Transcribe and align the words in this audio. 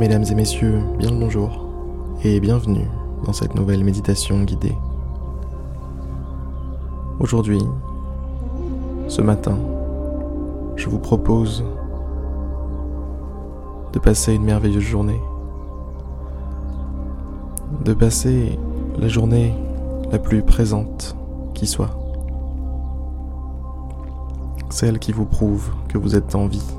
Mesdames 0.00 0.24
et 0.30 0.34
messieurs, 0.34 0.80
bien 0.96 1.10
le 1.10 1.18
bonjour 1.18 1.66
et 2.24 2.40
bienvenue 2.40 2.88
dans 3.26 3.34
cette 3.34 3.54
nouvelle 3.54 3.84
méditation 3.84 4.44
guidée. 4.44 4.74
Aujourd'hui, 7.18 7.60
ce 9.08 9.20
matin, 9.20 9.58
je 10.76 10.88
vous 10.88 10.98
propose 10.98 11.62
de 13.92 13.98
passer 13.98 14.32
une 14.32 14.44
merveilleuse 14.44 14.82
journée, 14.82 15.20
de 17.84 17.92
passer 17.92 18.58
la 18.96 19.08
journée 19.08 19.54
la 20.10 20.18
plus 20.18 20.40
présente 20.40 21.14
qui 21.52 21.66
soit, 21.66 21.90
celle 24.70 24.98
qui 24.98 25.12
vous 25.12 25.26
prouve 25.26 25.70
que 25.90 25.98
vous 25.98 26.16
êtes 26.16 26.34
en 26.34 26.46
vie, 26.46 26.74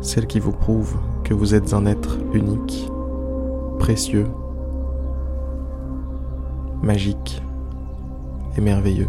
celle 0.00 0.28
qui 0.28 0.38
vous 0.38 0.52
prouve 0.52 0.96
que 1.30 1.34
vous 1.34 1.54
êtes 1.54 1.74
un 1.74 1.86
être 1.86 2.18
unique, 2.32 2.90
précieux, 3.78 4.26
magique 6.82 7.40
et 8.58 8.60
merveilleux. 8.60 9.06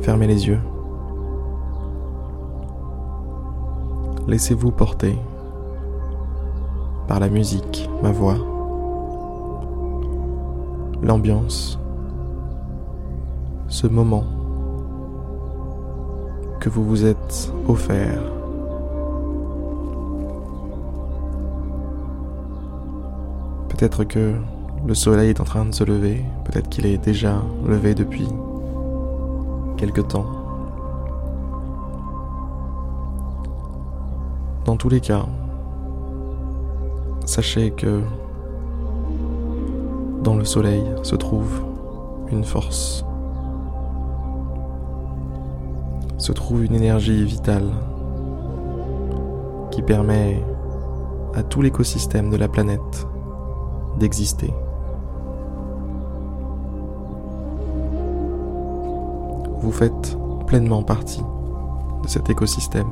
Fermez 0.00 0.26
les 0.26 0.48
yeux. 0.48 0.58
Laissez-vous 4.26 4.72
porter 4.72 5.16
par 7.06 7.20
la 7.20 7.28
musique, 7.28 7.88
ma 8.02 8.10
voix, 8.10 8.38
l'ambiance, 11.00 11.78
ce 13.68 13.86
moment 13.86 14.24
que 16.58 16.68
vous 16.68 16.84
vous 16.84 17.04
êtes 17.04 17.52
offert. 17.68 18.43
Peut-être 23.76 24.04
que 24.04 24.34
le 24.86 24.94
soleil 24.94 25.30
est 25.30 25.40
en 25.40 25.44
train 25.44 25.64
de 25.64 25.74
se 25.74 25.82
lever, 25.82 26.24
peut-être 26.44 26.68
qu'il 26.68 26.86
est 26.86 26.96
déjà 26.96 27.42
levé 27.66 27.96
depuis 27.96 28.28
quelque 29.76 30.00
temps. 30.00 30.26
Dans 34.64 34.76
tous 34.76 34.88
les 34.88 35.00
cas, 35.00 35.26
sachez 37.24 37.72
que 37.72 38.02
dans 40.22 40.36
le 40.36 40.44
soleil 40.44 40.84
se 41.02 41.16
trouve 41.16 41.60
une 42.30 42.44
force, 42.44 43.04
se 46.18 46.30
trouve 46.30 46.64
une 46.64 46.76
énergie 46.76 47.24
vitale 47.24 47.72
qui 49.72 49.82
permet 49.82 50.40
à 51.34 51.42
tout 51.42 51.60
l'écosystème 51.60 52.30
de 52.30 52.36
la 52.36 52.46
planète 52.46 53.08
d'exister. 53.98 54.52
Vous 59.60 59.72
faites 59.72 60.16
pleinement 60.46 60.82
partie 60.82 61.22
de 62.02 62.08
cet 62.08 62.28
écosystème. 62.28 62.88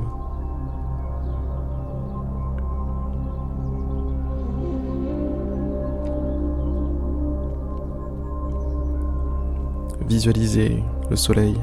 Visualisez 10.07 10.83
le 11.09 11.15
soleil. 11.15 11.55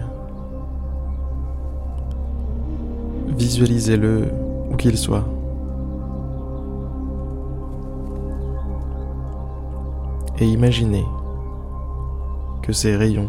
Visualisez-le 3.37 4.29
où 4.71 4.77
qu'il 4.77 4.97
soit. 4.97 5.25
Et 10.41 10.47
imaginez 10.47 11.05
que 12.63 12.73
ces 12.73 12.97
rayons 12.97 13.29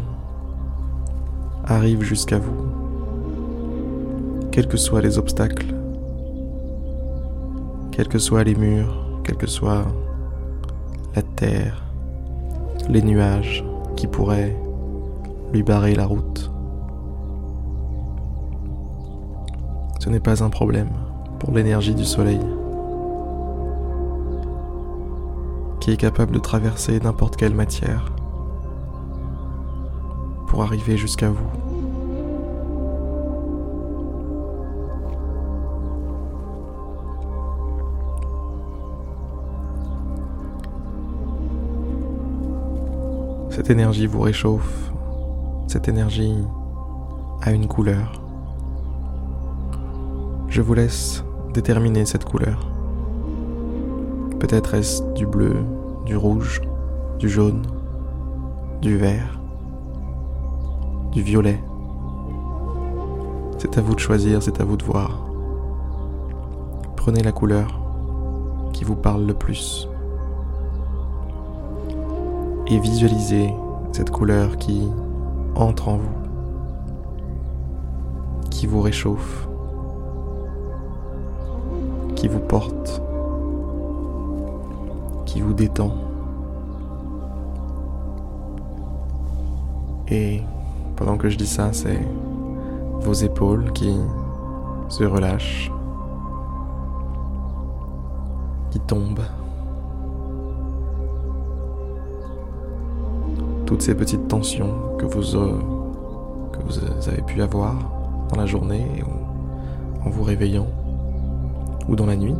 arrivent 1.62 2.02
jusqu'à 2.02 2.38
vous, 2.38 2.68
quels 4.50 4.66
que 4.66 4.78
soient 4.78 5.02
les 5.02 5.18
obstacles, 5.18 5.74
quels 7.90 8.08
que 8.08 8.18
soient 8.18 8.44
les 8.44 8.54
murs, 8.54 9.20
quelle 9.24 9.36
que 9.36 9.46
soit 9.46 9.84
la 11.14 11.20
terre, 11.20 11.84
les 12.88 13.02
nuages 13.02 13.62
qui 13.94 14.06
pourraient 14.06 14.56
lui 15.52 15.62
barrer 15.62 15.94
la 15.94 16.06
route. 16.06 16.50
Ce 19.98 20.08
n'est 20.08 20.18
pas 20.18 20.42
un 20.42 20.48
problème 20.48 20.88
pour 21.38 21.52
l'énergie 21.52 21.94
du 21.94 22.06
soleil, 22.06 22.40
qui 25.82 25.90
est 25.90 25.96
capable 25.96 26.32
de 26.32 26.38
traverser 26.38 27.00
n'importe 27.00 27.34
quelle 27.34 27.54
matière 27.54 28.12
pour 30.46 30.62
arriver 30.62 30.96
jusqu'à 30.96 31.28
vous. 31.28 31.50
Cette 43.50 43.70
énergie 43.70 44.06
vous 44.06 44.20
réchauffe 44.20 44.92
cette 45.72 45.88
énergie 45.88 46.36
a 47.40 47.50
une 47.50 47.66
couleur. 47.66 48.20
Je 50.48 50.60
vous 50.60 50.74
laisse 50.74 51.24
déterminer 51.54 52.04
cette 52.04 52.26
couleur. 52.26 52.81
Peut-être 54.42 54.74
est-ce 54.74 55.04
du 55.12 55.24
bleu, 55.24 55.54
du 56.04 56.16
rouge, 56.16 56.62
du 57.20 57.28
jaune, 57.28 57.62
du 58.80 58.98
vert, 58.98 59.38
du 61.12 61.22
violet. 61.22 61.62
C'est 63.58 63.78
à 63.78 63.80
vous 63.80 63.94
de 63.94 64.00
choisir, 64.00 64.42
c'est 64.42 64.60
à 64.60 64.64
vous 64.64 64.76
de 64.76 64.82
voir. 64.82 65.24
Prenez 66.96 67.22
la 67.22 67.30
couleur 67.30 67.80
qui 68.72 68.82
vous 68.82 68.96
parle 68.96 69.26
le 69.26 69.34
plus 69.34 69.88
et 72.66 72.80
visualisez 72.80 73.54
cette 73.92 74.10
couleur 74.10 74.56
qui 74.56 74.88
entre 75.54 75.88
en 75.88 75.98
vous, 75.98 76.18
qui 78.50 78.66
vous 78.66 78.80
réchauffe, 78.80 79.46
qui 82.16 82.26
vous 82.26 82.40
porte, 82.40 83.00
qui 85.32 85.40
vous 85.40 85.54
détend. 85.54 85.94
Et 90.08 90.42
pendant 90.96 91.16
que 91.16 91.30
je 91.30 91.38
dis 91.38 91.46
ça, 91.46 91.72
c'est 91.72 92.06
vos 93.00 93.14
épaules 93.14 93.72
qui 93.72 93.96
se 94.90 95.04
relâchent, 95.04 95.72
qui 98.70 98.80
tombent. 98.80 99.24
toutes 103.64 103.80
ces 103.80 103.94
petites 103.94 104.28
tensions 104.28 104.98
que 104.98 105.06
vous, 105.06 105.34
euh, 105.34 105.58
que 106.52 106.58
vous 106.62 107.08
avez 107.08 107.22
pu 107.22 107.40
avoir 107.40 107.72
dans 108.28 108.36
la 108.36 108.44
journée 108.44 109.02
ou 109.06 110.06
en 110.06 110.10
vous 110.10 110.24
réveillant 110.24 110.66
ou 111.88 111.96
dans 111.96 112.04
la 112.04 112.16
nuit. 112.16 112.34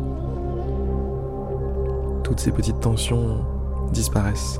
Toutes 2.23 2.39
ces 2.39 2.51
petites 2.51 2.79
tensions 2.79 3.45
disparaissent. 3.91 4.59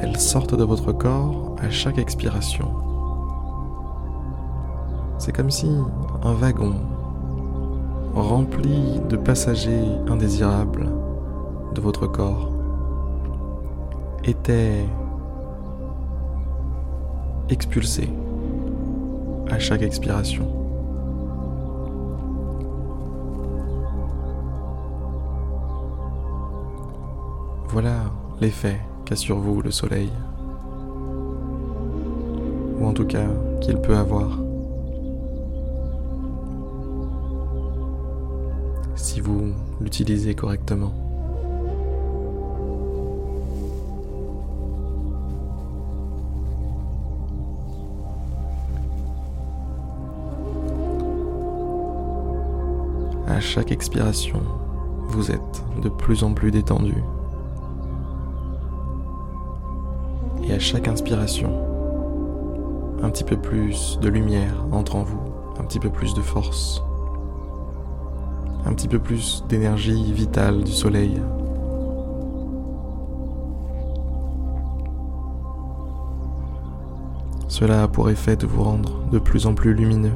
Elles 0.00 0.18
sortent 0.18 0.54
de 0.54 0.64
votre 0.64 0.92
corps 0.92 1.56
à 1.60 1.70
chaque 1.70 1.98
expiration. 1.98 2.70
C'est 5.18 5.32
comme 5.32 5.50
si 5.50 5.68
un 6.22 6.32
wagon 6.34 6.74
rempli 8.14 9.00
de 9.08 9.16
passagers 9.16 9.84
indésirables 10.08 10.88
de 11.74 11.80
votre 11.80 12.06
corps 12.06 12.50
était 14.24 14.84
expulsé 17.48 18.08
à 19.50 19.58
chaque 19.58 19.82
expiration. 19.82 20.57
Voilà 27.70 27.96
l'effet 28.40 28.80
qu'a 29.04 29.14
sur 29.14 29.38
vous 29.38 29.60
le 29.60 29.70
soleil. 29.70 30.10
Ou 32.80 32.86
en 32.86 32.94
tout 32.94 33.04
cas 33.04 33.26
qu'il 33.60 33.76
peut 33.76 33.94
avoir. 33.94 34.38
Si 38.96 39.20
vous 39.20 39.52
l'utilisez 39.82 40.34
correctement. 40.34 40.94
À 53.26 53.40
chaque 53.40 53.70
expiration, 53.70 54.40
vous 55.08 55.30
êtes 55.30 55.64
de 55.82 55.90
plus 55.90 56.24
en 56.24 56.32
plus 56.32 56.50
détendu 56.50 56.94
chaque 60.58 60.88
inspiration, 60.88 61.50
un 63.02 63.10
petit 63.10 63.24
peu 63.24 63.36
plus 63.36 63.98
de 64.00 64.08
lumière 64.08 64.64
entre 64.72 64.96
en 64.96 65.02
vous, 65.02 65.20
un 65.58 65.64
petit 65.64 65.78
peu 65.78 65.88
plus 65.88 66.14
de 66.14 66.20
force, 66.20 66.82
un 68.66 68.72
petit 68.74 68.88
peu 68.88 68.98
plus 68.98 69.44
d'énergie 69.48 70.12
vitale 70.12 70.64
du 70.64 70.72
soleil. 70.72 71.20
Cela 77.46 77.84
a 77.84 77.88
pour 77.88 78.10
effet 78.10 78.36
de 78.36 78.46
vous 78.46 78.62
rendre 78.62 79.04
de 79.10 79.18
plus 79.18 79.46
en 79.46 79.54
plus 79.54 79.74
lumineux, 79.74 80.12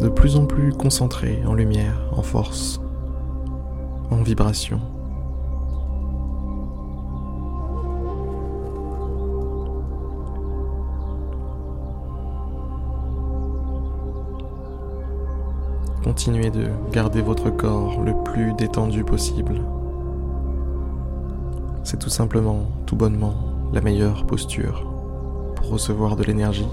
de 0.00 0.08
plus 0.08 0.36
en 0.36 0.46
plus 0.46 0.72
concentré 0.72 1.42
en 1.46 1.54
lumière, 1.54 2.08
en 2.12 2.22
force, 2.22 2.80
en 4.10 4.22
vibration. 4.22 4.80
Continuez 16.08 16.48
de 16.48 16.70
garder 16.90 17.20
votre 17.20 17.50
corps 17.50 18.00
le 18.02 18.14
plus 18.24 18.54
détendu 18.54 19.04
possible. 19.04 19.60
C'est 21.84 21.98
tout 21.98 22.08
simplement, 22.08 22.66
tout 22.86 22.96
bonnement, 22.96 23.34
la 23.74 23.82
meilleure 23.82 24.24
posture 24.24 24.90
pour 25.54 25.68
recevoir 25.68 26.16
de 26.16 26.24
l'énergie. 26.24 26.66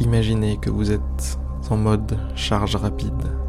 Imaginez 0.00 0.56
que 0.56 0.70
vous 0.70 0.90
êtes 0.90 1.38
en 1.68 1.76
mode 1.76 2.18
charge 2.34 2.76
rapide. 2.76 3.41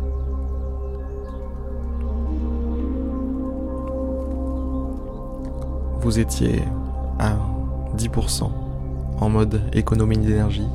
Vous 6.03 6.19
étiez 6.19 6.61
à 7.17 7.33
10% 7.97 8.49
en 9.21 9.29
mode 9.29 9.61
économie 9.73 10.17
d'énergie. 10.17 10.67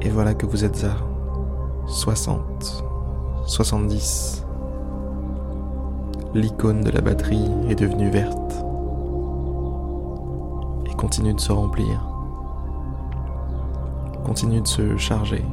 Et 0.00 0.08
voilà 0.08 0.32
que 0.34 0.46
vous 0.46 0.64
êtes 0.64 0.84
à 0.84 0.96
60, 1.86 2.84
70. 3.46 4.44
L'icône 6.34 6.80
de 6.80 6.90
la 6.90 7.02
batterie 7.02 7.50
est 7.68 7.76
devenue 7.76 8.10
verte 8.10 8.64
et 10.86 10.94
continue 10.94 11.34
de 11.34 11.40
se 11.40 11.52
remplir 11.52 12.16
continue 14.26 14.60
de 14.60 14.66
se 14.66 14.96
charger. 14.96 15.44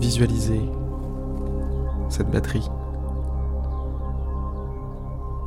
Visualisez 0.00 0.62
cette 2.08 2.28
batterie. 2.28 2.68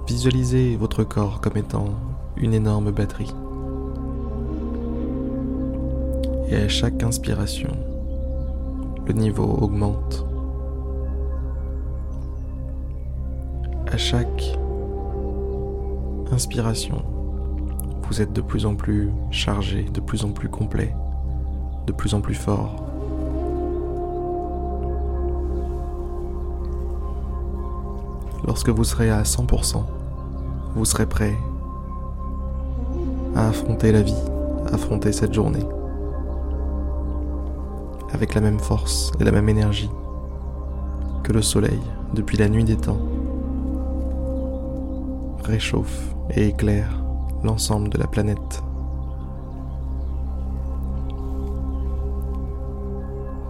Visualisez 0.07 0.77
votre 0.77 1.03
corps 1.03 1.41
comme 1.41 1.57
étant 1.57 1.89
une 2.37 2.53
énorme 2.53 2.91
batterie. 2.91 3.33
Et 6.47 6.55
à 6.55 6.69
chaque 6.69 7.03
inspiration, 7.03 7.71
le 9.07 9.13
niveau 9.13 9.43
augmente. 9.43 10.25
À 13.91 13.97
chaque 13.97 14.57
inspiration, 16.31 17.03
vous 18.03 18.21
êtes 18.21 18.31
de 18.31 18.41
plus 18.41 18.65
en 18.65 18.75
plus 18.75 19.11
chargé, 19.31 19.83
de 19.83 19.99
plus 19.99 20.23
en 20.23 20.31
plus 20.31 20.47
complet, 20.47 20.95
de 21.87 21.91
plus 21.91 22.13
en 22.13 22.21
plus 22.21 22.35
fort. 22.35 22.90
Lorsque 28.45 28.69
vous 28.69 28.83
serez 28.83 29.09
à 29.09 29.21
100%, 29.21 29.83
vous 30.75 30.85
serez 30.85 31.05
prêt 31.05 31.37
à 33.35 33.49
affronter 33.49 33.91
la 33.91 34.01
vie, 34.01 34.15
affronter 34.71 35.11
cette 35.11 35.33
journée 35.33 35.65
avec 38.13 38.33
la 38.33 38.41
même 38.41 38.59
force 38.59 39.11
et 39.19 39.23
la 39.23 39.31
même 39.31 39.47
énergie 39.47 39.89
que 41.23 41.31
le 41.31 41.41
soleil 41.41 41.79
depuis 42.13 42.37
la 42.37 42.49
nuit 42.49 42.63
des 42.63 42.75
temps 42.75 42.99
réchauffe 45.43 46.13
et 46.31 46.47
éclaire 46.47 47.03
l'ensemble 47.43 47.89
de 47.89 47.97
la 47.97 48.07
planète. 48.07 48.63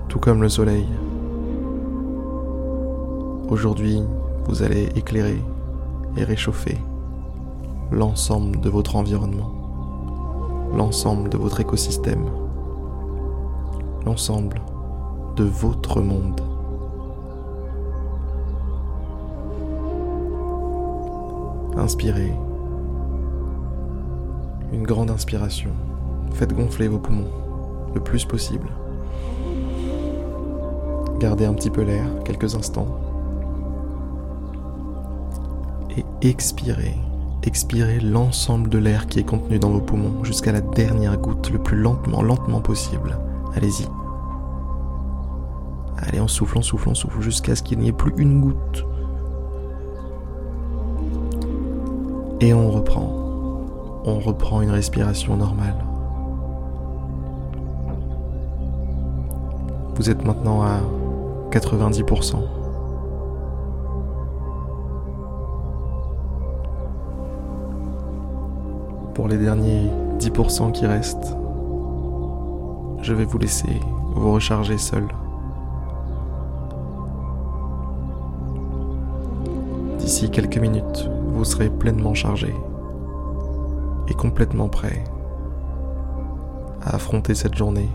Tout 0.07 0.19
comme 0.19 0.41
le 0.41 0.49
soleil, 0.49 0.85
aujourd'hui 3.49 4.03
vous 4.51 4.61
allez 4.61 4.89
éclairer 4.95 5.41
et 6.15 6.23
réchauffer 6.23 6.77
l'ensemble 7.91 8.59
de 8.59 8.69
votre 8.69 8.95
environnement, 8.95 9.51
l'ensemble 10.75 11.29
de 11.29 11.37
votre 11.37 11.59
écosystème 11.59 12.25
l'ensemble 14.05 14.61
de 15.35 15.43
votre 15.43 16.01
monde. 16.01 16.41
Inspirez. 21.77 22.33
Une 24.73 24.83
grande 24.83 25.11
inspiration. 25.11 25.71
Faites 26.33 26.53
gonfler 26.53 26.87
vos 26.87 26.99
poumons 26.99 27.31
le 27.93 28.01
plus 28.01 28.25
possible. 28.25 28.69
Gardez 31.19 31.45
un 31.45 31.53
petit 31.53 31.69
peu 31.69 31.81
l'air 31.81 32.05
quelques 32.23 32.55
instants. 32.55 33.10
Et 35.97 36.05
expirez. 36.21 36.95
Expirez 37.43 37.99
l'ensemble 37.99 38.69
de 38.69 38.77
l'air 38.77 39.07
qui 39.07 39.19
est 39.19 39.23
contenu 39.23 39.59
dans 39.59 39.69
vos 39.69 39.81
poumons 39.81 40.23
jusqu'à 40.23 40.51
la 40.51 40.61
dernière 40.61 41.17
goutte 41.17 41.49
le 41.49 41.57
plus 41.57 41.77
lentement, 41.77 42.21
lentement 42.21 42.61
possible. 42.61 43.17
Allez-y. 43.55 43.87
Allez, 45.97 46.21
on 46.21 46.27
souffle, 46.27 46.57
on 46.57 46.61
souffle 46.61 47.21
jusqu'à 47.21 47.55
ce 47.55 47.63
qu'il 47.63 47.79
n'y 47.79 47.89
ait 47.89 47.93
plus 47.93 48.13
une 48.17 48.41
goutte. 48.41 48.85
Et 52.41 52.53
on 52.53 52.71
reprend. 52.71 53.17
On 54.05 54.19
reprend 54.19 54.61
une 54.61 54.71
respiration 54.71 55.37
normale. 55.37 55.75
Vous 59.95 60.09
êtes 60.09 60.25
maintenant 60.25 60.63
à 60.63 60.79
90%. 61.51 62.60
Les 69.31 69.37
derniers 69.37 69.89
10% 70.19 70.73
qui 70.73 70.85
restent, 70.85 71.37
je 73.01 73.13
vais 73.13 73.23
vous 73.23 73.37
laisser 73.37 73.79
vous 74.13 74.33
recharger 74.33 74.77
seul. 74.77 75.07
D'ici 79.99 80.29
quelques 80.29 80.57
minutes, 80.57 81.09
vous 81.29 81.45
serez 81.45 81.69
pleinement 81.69 82.13
chargé 82.13 82.53
et 84.09 84.13
complètement 84.13 84.67
prêt 84.67 85.01
à 86.81 86.95
affronter 86.95 87.33
cette 87.33 87.55
journée, 87.55 87.89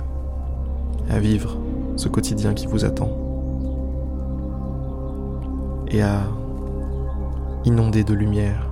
à 1.11 1.19
vivre 1.19 1.59
ce 1.97 2.09
quotidien 2.09 2.55
qui 2.55 2.66
vous 2.66 2.87
attend 2.87 3.11
et 5.88 6.00
à 6.00 6.23
inonder 7.66 8.05
de 8.05 8.14
lumière 8.14 8.65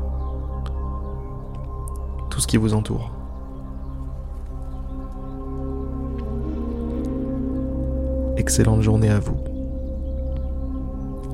tout 2.34 2.40
ce 2.40 2.48
qui 2.48 2.56
vous 2.56 2.74
entoure. 2.74 3.12
Excellente 8.36 8.80
journée 8.80 9.08
à 9.08 9.20
vous. 9.20 9.36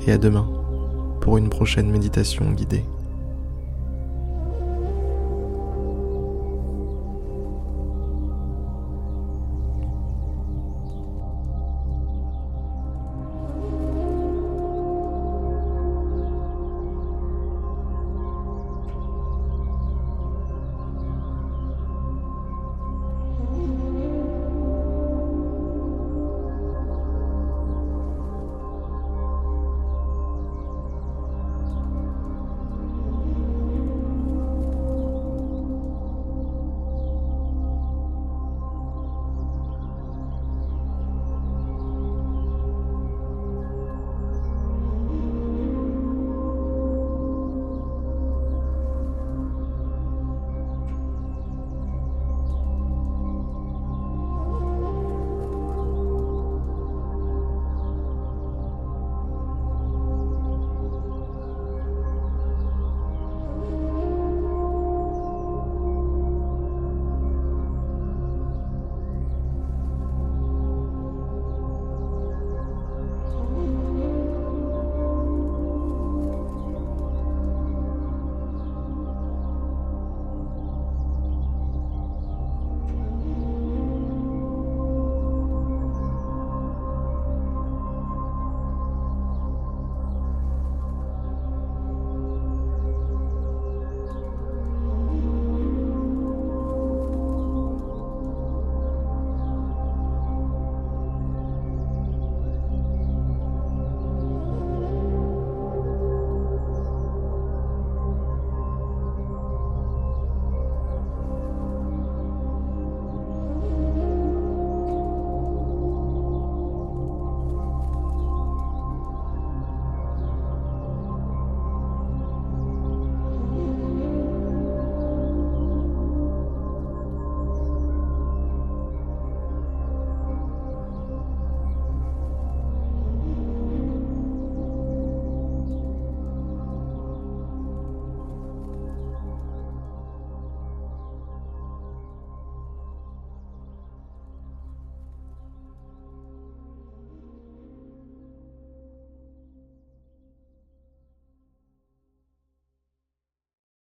Et 0.07 0.13
à 0.13 0.19
demain 0.19 0.47
pour 1.23 1.39
une 1.39 1.49
prochaine 1.49 1.91
méditation 1.91 2.51
guidée. 2.51 2.85